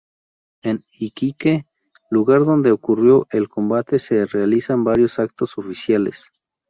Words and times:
En 0.63 0.83
Iquique, 0.93 1.65
lugar 2.09 2.43
donde 2.43 2.71
ocurrió 2.71 3.27
el 3.29 3.49
Combate, 3.49 3.99
se 3.99 4.25
realizan 4.25 4.83
varios 4.83 5.19
actos 5.19 5.59
oficiales. 5.59 6.31